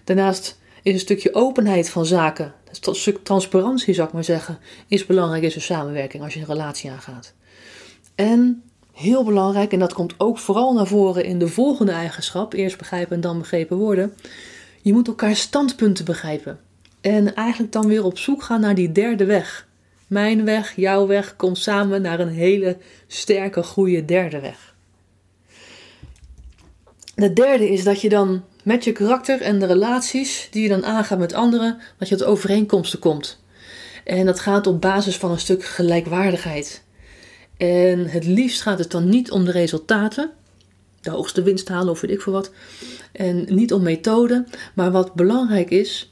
Daarnaast 0.04 0.60
is 0.84 0.94
een 0.94 1.00
stukje 1.00 1.34
openheid 1.34 1.90
van 1.90 2.06
zaken, 2.06 2.54
een 2.70 2.96
stuk 2.96 3.24
transparantie 3.24 3.94
zou 3.94 4.08
ik 4.08 4.14
maar 4.14 4.24
zeggen, 4.24 4.60
is 4.88 5.06
belangrijk 5.06 5.44
in 5.44 5.52
zo'n 5.52 5.62
samenwerking 5.62 6.24
als 6.24 6.34
je 6.34 6.40
een 6.40 6.46
relatie 6.46 6.92
aangaat. 6.92 7.34
En 8.16 8.64
heel 8.94 9.24
belangrijk, 9.24 9.72
en 9.72 9.80
dat 9.80 9.94
komt 9.94 10.14
ook 10.18 10.38
vooral 10.38 10.74
naar 10.74 10.88
voren 10.88 11.24
in 11.24 11.40
de 11.40 11.48
volgende 11.48 11.92
eigenschap: 11.92 12.54
eerst 12.54 12.78
begrijpen 12.78 13.16
en 13.16 13.22
dan 13.22 13.40
begrepen 13.40 13.78
worden. 13.78 14.14
Je 14.82 14.94
moet 14.94 15.08
elkaar 15.08 15.36
standpunten 15.36 16.06
begrijpen. 16.06 16.60
En 17.08 17.36
eigenlijk 17.36 17.72
dan 17.72 17.88
weer 17.88 18.04
op 18.04 18.18
zoek 18.18 18.44
gaan 18.44 18.62
naar 18.62 18.76
die 18.76 18.92
derde 18.92 19.26
weg. 19.26 19.68
Mijn 20.08 20.46
weg, 20.46 20.76
jouw 20.76 21.08
weg, 21.08 21.36
komt 21.36 21.58
samen 21.58 22.02
naar 22.02 22.20
een 22.20 22.34
hele 22.34 22.78
sterke, 23.08 23.64
goede 23.64 24.06
derde 24.06 24.40
weg. 24.40 24.76
De 27.16 27.34
derde 27.34 27.70
is 27.70 27.84
dat 27.84 28.02
je 28.02 28.10
dan 28.10 28.44
met 28.64 28.84
je 28.84 28.92
karakter 28.92 29.42
en 29.42 29.60
de 29.60 29.66
relaties 29.66 30.48
die 30.52 30.64
je 30.64 30.70
dan 30.70 30.86
aangaat 30.86 31.20
met 31.20 31.34
anderen, 31.34 31.80
dat 31.98 32.10
je 32.10 32.16
tot 32.16 32.28
overeenkomsten 32.28 33.00
komt. 33.00 33.40
En 34.04 34.26
dat 34.26 34.40
gaat 34.40 34.68
op 34.68 34.82
basis 34.82 35.18
van 35.18 35.32
een 35.32 35.40
stuk 35.40 35.64
gelijkwaardigheid. 35.64 36.84
En 37.58 38.06
het 38.06 38.26
liefst 38.26 38.62
gaat 38.62 38.80
het 38.80 38.92
dan 38.92 39.10
niet 39.10 39.32
om 39.32 39.46
de 39.46 39.52
resultaten, 39.52 40.32
de 41.02 41.10
hoogste 41.10 41.44
winst 41.44 41.70
halen 41.70 41.92
of 41.92 42.02
weet 42.02 42.12
ik 42.12 42.22
veel 42.22 42.34
wat. 42.34 42.52
En 43.12 43.46
niet 43.50 43.74
om 43.74 43.84
methode, 43.84 44.46
maar 44.74 44.92
wat 44.92 45.14
belangrijk 45.14 45.70
is, 45.70 46.12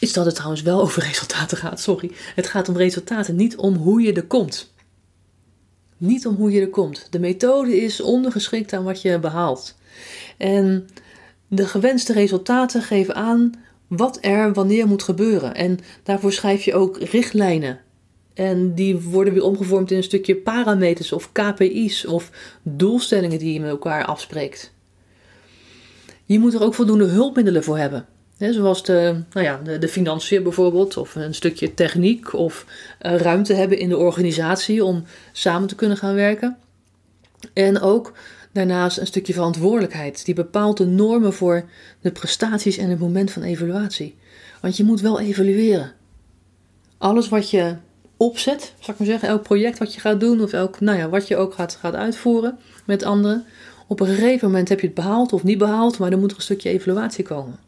is 0.00 0.12
dat 0.12 0.24
het 0.24 0.34
trouwens 0.34 0.62
wel 0.62 0.80
over 0.80 1.02
resultaten 1.02 1.56
gaat. 1.56 1.80
Sorry. 1.80 2.10
Het 2.34 2.46
gaat 2.46 2.68
om 2.68 2.76
resultaten, 2.76 3.36
niet 3.36 3.56
om 3.56 3.74
hoe 3.74 4.02
je 4.02 4.12
er 4.12 4.26
komt. 4.26 4.72
Niet 5.96 6.26
om 6.26 6.34
hoe 6.34 6.50
je 6.50 6.60
er 6.60 6.70
komt. 6.70 7.06
De 7.10 7.18
methode 7.18 7.80
is 7.80 8.00
ondergeschikt 8.00 8.72
aan 8.72 8.84
wat 8.84 9.02
je 9.02 9.18
behaalt. 9.18 9.76
En 10.36 10.88
de 11.48 11.66
gewenste 11.66 12.12
resultaten 12.12 12.82
geven 12.82 13.14
aan 13.14 13.52
wat 13.86 14.18
er 14.20 14.52
wanneer 14.52 14.86
moet 14.86 15.02
gebeuren. 15.02 15.54
En 15.54 15.78
daarvoor 16.02 16.32
schrijf 16.32 16.62
je 16.62 16.74
ook 16.74 16.98
richtlijnen. 16.98 17.80
En 18.34 18.74
die 18.74 18.98
worden 18.98 19.32
weer 19.32 19.42
omgevormd 19.42 19.90
in 19.90 19.96
een 19.96 20.02
stukje 20.02 20.36
parameters 20.36 21.12
of 21.12 21.32
KPI's 21.32 22.06
of 22.06 22.30
doelstellingen 22.62 23.38
die 23.38 23.52
je 23.52 23.60
met 23.60 23.70
elkaar 23.70 24.04
afspreekt. 24.04 24.72
Je 26.24 26.38
moet 26.38 26.54
er 26.54 26.62
ook 26.62 26.74
voldoende 26.74 27.04
hulpmiddelen 27.04 27.64
voor 27.64 27.78
hebben. 27.78 28.06
Zoals 28.48 28.84
de, 28.84 29.22
nou 29.32 29.46
ja, 29.46 29.60
de, 29.64 29.78
de, 29.78 29.88
financiën 29.88 30.42
bijvoorbeeld, 30.42 30.96
of 30.96 31.14
een 31.14 31.34
stukje 31.34 31.74
techniek, 31.74 32.32
of 32.32 32.66
uh, 33.02 33.16
ruimte 33.16 33.54
hebben 33.54 33.78
in 33.78 33.88
de 33.88 33.96
organisatie 33.96 34.84
om 34.84 35.04
samen 35.32 35.68
te 35.68 35.74
kunnen 35.74 35.96
gaan 35.96 36.14
werken. 36.14 36.56
En 37.52 37.80
ook 37.80 38.12
daarnaast 38.52 38.98
een 38.98 39.06
stukje 39.06 39.32
verantwoordelijkheid, 39.32 40.24
die 40.24 40.34
bepaalt 40.34 40.76
de 40.76 40.86
normen 40.86 41.32
voor 41.32 41.64
de 42.00 42.10
prestaties 42.10 42.76
en 42.76 42.90
het 42.90 42.98
moment 42.98 43.30
van 43.30 43.42
evaluatie. 43.42 44.16
Want 44.60 44.76
je 44.76 44.84
moet 44.84 45.00
wel 45.00 45.20
evalueren. 45.20 45.92
Alles 46.98 47.28
wat 47.28 47.50
je 47.50 47.74
opzet, 48.16 48.74
zal 48.78 48.92
ik 48.94 48.98
maar 48.98 49.08
zeggen, 49.08 49.28
elk 49.28 49.42
project 49.42 49.78
wat 49.78 49.94
je 49.94 50.00
gaat 50.00 50.20
doen, 50.20 50.42
of 50.42 50.52
elk, 50.52 50.80
nou 50.80 50.98
ja, 50.98 51.08
wat 51.08 51.28
je 51.28 51.36
ook 51.36 51.54
gaat, 51.54 51.76
gaat 51.80 51.94
uitvoeren 51.94 52.58
met 52.84 53.02
anderen, 53.02 53.44
op 53.86 54.00
een 54.00 54.06
gegeven 54.06 54.48
moment 54.48 54.68
heb 54.68 54.80
je 54.80 54.86
het 54.86 54.94
behaald 54.94 55.32
of 55.32 55.42
niet 55.42 55.58
behaald, 55.58 55.98
maar 55.98 56.10
dan 56.10 56.20
moet 56.20 56.30
er 56.30 56.36
een 56.36 56.42
stukje 56.42 56.70
evaluatie 56.70 57.24
komen. 57.24 57.58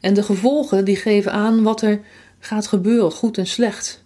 En 0.00 0.14
de 0.14 0.22
gevolgen 0.22 0.84
die 0.84 0.96
geven 0.96 1.32
aan 1.32 1.62
wat 1.62 1.82
er 1.82 2.00
gaat 2.38 2.66
gebeuren, 2.66 3.12
goed 3.12 3.38
en 3.38 3.46
slecht. 3.46 4.04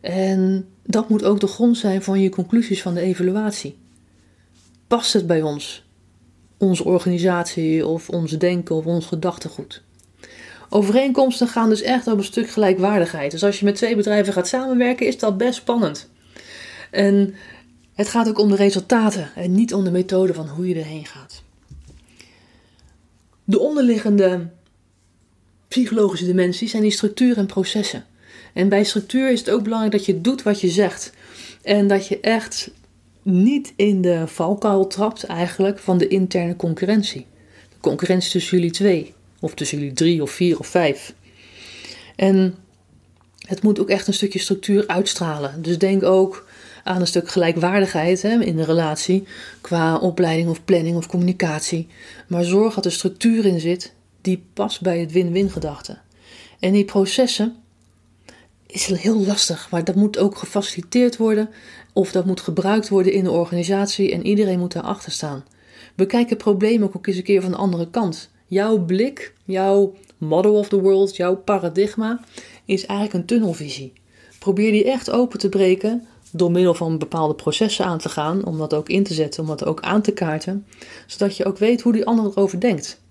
En 0.00 0.68
dat 0.82 1.08
moet 1.08 1.24
ook 1.24 1.40
de 1.40 1.46
grond 1.46 1.78
zijn 1.78 2.02
van 2.02 2.20
je 2.20 2.28
conclusies 2.28 2.82
van 2.82 2.94
de 2.94 3.00
evaluatie. 3.00 3.78
Past 4.86 5.12
het 5.12 5.26
bij 5.26 5.42
ons? 5.42 5.84
Onze 6.58 6.84
organisatie 6.84 7.86
of 7.86 8.08
ons 8.08 8.30
denken 8.30 8.74
of 8.74 8.86
ons 8.86 9.06
gedachtegoed? 9.06 9.82
Overeenkomsten 10.68 11.48
gaan 11.48 11.68
dus 11.68 11.82
echt 11.82 12.06
op 12.06 12.18
een 12.18 12.24
stuk 12.24 12.50
gelijkwaardigheid. 12.50 13.30
Dus 13.30 13.44
als 13.44 13.58
je 13.58 13.64
met 13.64 13.74
twee 13.74 13.96
bedrijven 13.96 14.32
gaat 14.32 14.48
samenwerken, 14.48 15.06
is 15.06 15.18
dat 15.18 15.36
best 15.36 15.54
spannend. 15.54 16.10
En 16.90 17.34
het 17.94 18.08
gaat 18.08 18.28
ook 18.28 18.38
om 18.38 18.48
de 18.48 18.56
resultaten 18.56 19.30
en 19.34 19.54
niet 19.54 19.74
om 19.74 19.84
de 19.84 19.90
methode 19.90 20.34
van 20.34 20.48
hoe 20.48 20.68
je 20.68 20.74
erheen 20.74 21.06
gaat. 21.06 21.42
De 23.44 23.58
onderliggende 23.58 24.50
psychologische 25.74 26.26
dimensies 26.26 26.70
zijn 26.70 26.82
die 26.82 26.90
structuur 26.90 27.36
en 27.36 27.46
processen. 27.46 28.04
En 28.52 28.68
bij 28.68 28.84
structuur 28.84 29.30
is 29.30 29.38
het 29.38 29.50
ook 29.50 29.62
belangrijk 29.62 29.92
dat 29.92 30.06
je 30.06 30.20
doet 30.20 30.42
wat 30.42 30.60
je 30.60 30.68
zegt. 30.68 31.12
En 31.62 31.88
dat 31.88 32.06
je 32.06 32.20
echt 32.20 32.70
niet 33.22 33.72
in 33.76 34.02
de 34.02 34.26
valkuil 34.26 34.86
trapt 34.86 35.24
eigenlijk 35.24 35.78
van 35.78 35.98
de 35.98 36.08
interne 36.08 36.56
concurrentie. 36.56 37.26
De 37.68 37.76
concurrentie 37.80 38.30
tussen 38.30 38.56
jullie 38.56 38.72
twee. 38.72 39.14
Of 39.40 39.54
tussen 39.54 39.78
jullie 39.78 39.92
drie 39.92 40.22
of 40.22 40.30
vier 40.30 40.58
of 40.58 40.66
vijf. 40.66 41.14
En 42.16 42.54
het 43.38 43.62
moet 43.62 43.80
ook 43.80 43.88
echt 43.88 44.06
een 44.06 44.14
stukje 44.14 44.38
structuur 44.38 44.86
uitstralen. 44.86 45.62
Dus 45.62 45.78
denk 45.78 46.02
ook 46.02 46.46
aan 46.84 47.00
een 47.00 47.06
stuk 47.06 47.28
gelijkwaardigheid 47.28 48.22
hè, 48.22 48.40
in 48.40 48.56
de 48.56 48.64
relatie. 48.64 49.24
Qua 49.60 49.96
opleiding 49.96 50.48
of 50.48 50.64
planning 50.64 50.96
of 50.96 51.06
communicatie. 51.06 51.88
Maar 52.28 52.44
zorg 52.44 52.74
dat 52.74 52.84
er 52.84 52.92
structuur 52.92 53.46
in 53.46 53.60
zit 53.60 53.93
die 54.24 54.44
past 54.52 54.80
bij 54.80 54.98
het 54.98 55.12
win-win 55.12 55.50
gedachte. 55.50 55.98
En 56.60 56.72
die 56.72 56.84
processen 56.84 57.56
is 58.66 58.86
heel 58.86 59.24
lastig, 59.26 59.70
maar 59.70 59.84
dat 59.84 59.94
moet 59.94 60.18
ook 60.18 60.36
gefaciliteerd 60.36 61.16
worden 61.16 61.50
of 61.92 62.12
dat 62.12 62.26
moet 62.26 62.40
gebruikt 62.40 62.88
worden 62.88 63.12
in 63.12 63.24
de 63.24 63.30
organisatie 63.30 64.12
en 64.12 64.26
iedereen 64.26 64.58
moet 64.58 64.72
daarachter 64.72 65.12
staan. 65.12 65.44
Bekijk 65.94 66.28
het 66.28 66.38
probleem 66.38 66.82
ook 66.82 67.06
eens 67.06 67.16
een 67.16 67.22
keer 67.22 67.42
van 67.42 67.50
de 67.50 67.56
andere 67.56 67.90
kant. 67.90 68.30
Jouw 68.46 68.78
blik, 68.78 69.34
jouw 69.44 69.94
model 70.18 70.54
of 70.54 70.68
the 70.68 70.80
world, 70.80 71.16
jouw 71.16 71.36
paradigma 71.36 72.20
is 72.64 72.86
eigenlijk 72.86 73.18
een 73.18 73.26
tunnelvisie. 73.26 73.92
Probeer 74.38 74.72
die 74.72 74.84
echt 74.84 75.10
open 75.10 75.38
te 75.38 75.48
breken 75.48 76.06
door 76.32 76.50
middel 76.50 76.74
van 76.74 76.98
bepaalde 76.98 77.34
processen 77.34 77.84
aan 77.84 77.98
te 77.98 78.08
gaan, 78.08 78.44
om 78.44 78.58
dat 78.58 78.74
ook 78.74 78.88
in 78.88 79.02
te 79.02 79.14
zetten, 79.14 79.42
om 79.42 79.48
dat 79.48 79.64
ook 79.64 79.80
aan 79.80 80.02
te 80.02 80.12
kaarten, 80.12 80.66
zodat 81.06 81.36
je 81.36 81.44
ook 81.44 81.58
weet 81.58 81.80
hoe 81.80 81.92
die 81.92 82.06
ander 82.06 82.24
erover 82.24 82.60
denkt. 82.60 83.02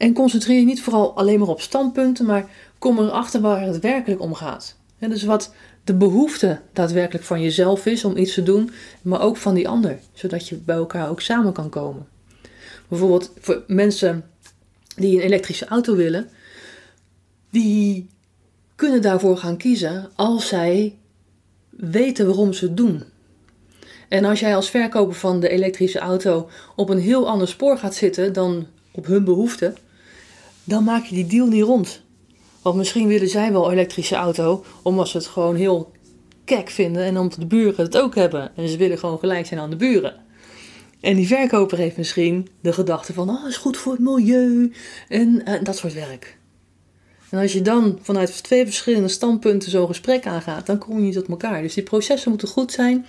En 0.00 0.12
concentreer 0.12 0.58
je 0.58 0.64
niet 0.64 0.82
vooral 0.82 1.16
alleen 1.16 1.38
maar 1.38 1.48
op 1.48 1.60
standpunten, 1.60 2.26
maar 2.26 2.48
kom 2.78 2.98
erachter 2.98 3.40
waar 3.40 3.62
het 3.62 3.78
werkelijk 3.80 4.20
om 4.20 4.34
gaat. 4.34 4.76
dus 4.98 5.22
wat 5.22 5.54
de 5.84 5.94
behoefte 5.94 6.60
daadwerkelijk 6.72 7.24
van 7.24 7.42
jezelf 7.42 7.86
is 7.86 8.04
om 8.04 8.16
iets 8.16 8.34
te 8.34 8.42
doen, 8.42 8.70
maar 9.02 9.20
ook 9.20 9.36
van 9.36 9.54
die 9.54 9.68
ander, 9.68 9.98
zodat 10.12 10.48
je 10.48 10.56
bij 10.56 10.76
elkaar 10.76 11.08
ook 11.08 11.20
samen 11.20 11.52
kan 11.52 11.68
komen. 11.68 12.06
Bijvoorbeeld 12.88 13.32
voor 13.40 13.62
mensen 13.66 14.24
die 14.96 15.16
een 15.16 15.22
elektrische 15.22 15.66
auto 15.66 15.96
willen, 15.96 16.28
die 17.50 18.08
kunnen 18.76 19.02
daarvoor 19.02 19.36
gaan 19.36 19.56
kiezen 19.56 20.10
als 20.16 20.48
zij 20.48 20.98
weten 21.70 22.26
waarom 22.26 22.52
ze 22.52 22.64
het 22.64 22.76
doen. 22.76 23.02
En 24.08 24.24
als 24.24 24.40
jij 24.40 24.56
als 24.56 24.70
verkoper 24.70 25.14
van 25.14 25.40
de 25.40 25.48
elektrische 25.48 25.98
auto 25.98 26.48
op 26.76 26.88
een 26.88 27.00
heel 27.00 27.28
ander 27.28 27.48
spoor 27.48 27.78
gaat 27.78 27.94
zitten 27.94 28.32
dan 28.32 28.66
op 28.90 29.06
hun 29.06 29.24
behoefte, 29.24 29.74
dan 30.70 30.84
maak 30.84 31.04
je 31.04 31.14
die 31.14 31.26
deal 31.26 31.46
niet 31.46 31.62
rond. 31.62 32.02
Want 32.62 32.76
misschien 32.76 33.06
willen 33.06 33.28
zij 33.28 33.52
wel 33.52 33.66
een 33.66 33.72
elektrische 33.72 34.14
auto, 34.14 34.64
omdat 34.82 35.08
ze 35.08 35.16
het 35.16 35.26
gewoon 35.26 35.56
heel 35.56 35.92
kek 36.44 36.70
vinden 36.70 37.02
en 37.02 37.18
omdat 37.18 37.38
de 37.38 37.46
buren 37.46 37.84
het 37.84 37.98
ook 37.98 38.14
hebben. 38.14 38.56
En 38.56 38.68
ze 38.68 38.76
willen 38.76 38.98
gewoon 38.98 39.18
gelijk 39.18 39.46
zijn 39.46 39.60
aan 39.60 39.70
de 39.70 39.76
buren. 39.76 40.14
En 41.00 41.16
die 41.16 41.26
verkoper 41.26 41.78
heeft 41.78 41.96
misschien 41.96 42.48
de 42.60 42.72
gedachte 42.72 43.12
van, 43.12 43.30
oh, 43.30 43.48
is 43.48 43.56
goed 43.56 43.76
voor 43.76 43.92
het 43.92 44.00
milieu 44.00 44.72
en, 45.08 45.44
en 45.44 45.64
dat 45.64 45.76
soort 45.76 45.94
werk. 45.94 46.38
En 47.30 47.38
als 47.38 47.52
je 47.52 47.62
dan 47.62 47.98
vanuit 48.02 48.42
twee 48.42 48.64
verschillende 48.64 49.08
standpunten 49.08 49.70
zo'n 49.70 49.86
gesprek 49.86 50.26
aangaat, 50.26 50.66
dan 50.66 50.78
kom 50.78 50.96
je 50.96 51.02
niet 51.02 51.14
tot 51.14 51.28
elkaar. 51.28 51.62
Dus 51.62 51.74
die 51.74 51.82
processen 51.82 52.30
moeten 52.30 52.48
goed 52.48 52.72
zijn. 52.72 53.06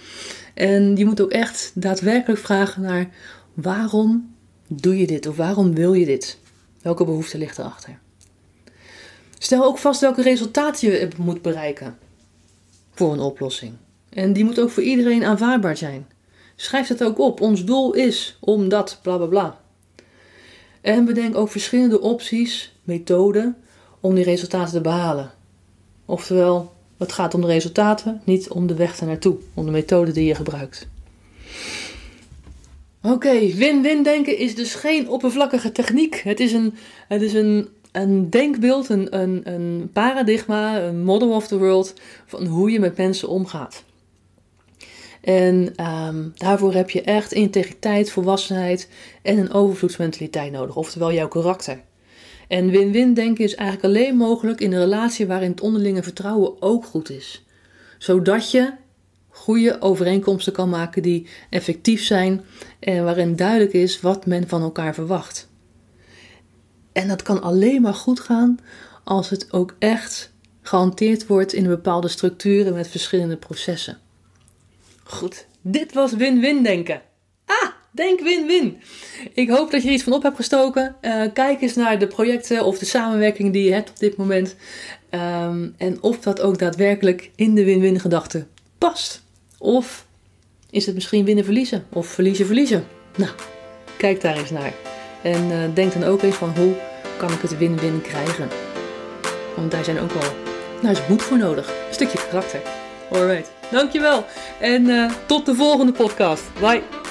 En 0.53 0.95
je 0.95 1.05
moet 1.05 1.21
ook 1.21 1.31
echt 1.31 1.71
daadwerkelijk 1.73 2.39
vragen 2.39 2.81
naar 2.81 3.09
waarom 3.53 4.35
doe 4.67 4.97
je 4.97 5.07
dit 5.07 5.27
of 5.27 5.35
waarom 5.35 5.73
wil 5.73 5.93
je 5.93 6.05
dit? 6.05 6.39
Welke 6.81 7.05
behoefte 7.05 7.37
ligt 7.37 7.57
erachter? 7.57 7.99
Stel 9.37 9.63
ook 9.63 9.77
vast 9.77 10.01
welke 10.01 10.21
resultaten 10.21 10.91
je 10.91 11.07
moet 11.17 11.41
bereiken 11.41 11.97
voor 12.91 13.13
een 13.13 13.19
oplossing. 13.19 13.73
En 14.09 14.33
die 14.33 14.43
moet 14.43 14.59
ook 14.59 14.69
voor 14.69 14.83
iedereen 14.83 15.23
aanvaardbaar 15.23 15.77
zijn. 15.77 16.07
Schrijf 16.55 16.87
het 16.87 17.03
ook 17.03 17.19
op. 17.19 17.41
Ons 17.41 17.65
doel 17.65 17.93
is 17.93 18.37
om 18.39 18.69
dat, 18.69 18.99
bla 19.01 19.17
bla 19.17 19.25
bla. 19.25 19.59
En 20.81 21.05
bedenk 21.05 21.35
ook 21.35 21.49
verschillende 21.49 22.01
opties, 22.01 22.75
methoden 22.83 23.57
om 23.99 24.15
die 24.15 24.23
resultaten 24.23 24.73
te 24.73 24.81
behalen. 24.81 25.31
Oftewel, 26.05 26.73
het 26.97 27.11
gaat 27.11 27.33
om 27.33 27.41
de 27.41 27.47
resultaten, 27.47 28.21
niet 28.23 28.49
om 28.49 28.67
de 28.67 28.75
weg 28.75 28.99
ernaartoe, 28.99 29.37
om 29.53 29.65
de 29.65 29.71
methode 29.71 30.11
die 30.11 30.25
je 30.25 30.35
gebruikt. 30.35 30.87
Oké, 33.03 33.53
win-win 33.53 34.03
denken 34.03 34.37
is 34.37 34.55
dus 34.55 34.75
geen 34.75 35.09
oppervlakkige 35.09 35.71
techniek. 35.71 36.15
Het 36.15 36.39
is 36.39 36.53
een, 36.53 36.73
het 37.07 37.21
is 37.21 37.33
een, 37.33 37.69
een 37.91 38.29
denkbeeld, 38.29 38.89
een, 38.89 39.19
een, 39.53 39.89
paradigma, 39.93 40.81
een 40.81 41.03
model 41.03 41.31
of 41.31 41.47
the 41.47 41.57
world 41.57 41.93
van 42.25 42.45
hoe 42.45 42.71
je 42.71 42.79
met 42.79 42.97
mensen 42.97 43.27
omgaat. 43.27 43.83
En 45.21 45.73
ehm, 45.75 46.29
daarvoor 46.35 46.73
heb 46.73 46.89
je 46.89 47.01
echt 47.01 47.31
integriteit, 47.31 48.11
volwassenheid 48.11 48.89
en 49.21 49.37
een 49.37 49.51
overvloedsmentaliteit 49.51 50.51
nodig, 50.51 50.75
oftewel 50.75 51.13
jouw 51.13 51.27
karakter. 51.27 51.81
En 52.47 52.69
win-win 52.69 53.13
denken 53.13 53.43
is 53.43 53.55
eigenlijk 53.55 53.87
alleen 53.87 54.15
mogelijk 54.15 54.61
in 54.61 54.73
een 54.73 54.79
relatie 54.79 55.27
waarin 55.27 55.51
het 55.51 55.61
onderlinge 55.61 56.03
vertrouwen 56.03 56.61
ook 56.61 56.85
goed 56.85 57.09
is. 57.09 57.45
Zodat 57.97 58.51
je 58.51 58.73
goede 59.31 59.81
overeenkomsten 59.81 60.53
kan 60.53 60.69
maken 60.69 61.01
die 61.01 61.27
effectief 61.49 62.03
zijn 62.03 62.41
en 62.79 63.03
waarin 63.03 63.35
duidelijk 63.35 63.73
is 63.73 64.01
wat 64.01 64.25
men 64.25 64.47
van 64.47 64.61
elkaar 64.61 64.93
verwacht. 64.93 65.49
En 66.91 67.07
dat 67.07 67.21
kan 67.21 67.41
alleen 67.41 67.81
maar 67.81 67.93
goed 67.93 68.19
gaan 68.19 68.59
als 69.03 69.29
het 69.29 69.53
ook 69.53 69.75
echt 69.79 70.33
gehanteerd 70.61 71.27
wordt 71.27 71.53
in 71.53 71.67
bepaalde 71.67 72.07
structuren 72.07 72.73
met 72.73 72.87
verschillende 72.87 73.37
processen. 73.37 73.97
Goed, 75.03 75.45
dit 75.61 75.93
was 75.93 76.13
win-win 76.13 76.63
denken. 76.63 77.01
Ah, 77.45 77.69
denk 77.91 78.19
win-win. 78.19 78.81
Ik 79.33 79.49
hoop 79.49 79.71
dat 79.71 79.81
je 79.81 79.87
er 79.87 79.93
iets 79.93 80.03
van 80.03 80.13
op 80.13 80.23
hebt 80.23 80.35
gestoken. 80.35 80.95
Uh, 81.01 81.23
kijk 81.33 81.61
eens 81.61 81.75
naar 81.75 81.99
de 81.99 82.07
projecten 82.07 82.65
of 82.65 82.79
de 82.79 82.85
samenwerking 82.85 83.53
die 83.53 83.63
je 83.63 83.73
hebt 83.73 83.89
op 83.89 83.99
dit 83.99 84.17
moment. 84.17 84.55
Um, 85.09 85.73
en 85.77 86.01
of 86.01 86.19
dat 86.19 86.41
ook 86.41 86.59
daadwerkelijk 86.59 87.31
in 87.35 87.55
de 87.55 87.63
win-win 87.63 87.99
gedachte 87.99 88.45
past. 88.87 89.21
Of 89.57 90.05
is 90.69 90.85
het 90.85 90.95
misschien 90.95 91.25
winnen-verliezen 91.25 91.85
of 91.89 92.07
verliezen-verliezen? 92.07 92.87
Nou, 93.15 93.31
kijk 93.97 94.21
daar 94.21 94.37
eens 94.37 94.49
naar. 94.49 94.73
En 95.21 95.51
uh, 95.51 95.57
denk 95.73 95.93
dan 95.93 96.03
ook 96.03 96.21
eens 96.21 96.35
van 96.35 96.57
hoe 96.57 96.73
kan 97.17 97.31
ik 97.31 97.41
het 97.41 97.57
win-win 97.57 98.01
krijgen? 98.01 98.47
Want 99.55 99.71
daar 99.71 99.83
zijn 99.83 99.99
ook 99.99 100.11
wel, 100.11 100.31
nou 100.81 100.95
is 100.95 101.07
moed 101.07 101.21
voor 101.21 101.37
nodig. 101.37 101.67
Een 101.67 101.93
stukje 101.93 102.27
karakter. 102.29 102.61
Alright, 103.11 103.51
dankjewel. 103.71 104.25
En 104.59 104.85
uh, 104.85 105.11
tot 105.25 105.45
de 105.45 105.55
volgende 105.55 105.91
podcast. 105.91 106.43
Bye. 106.59 107.10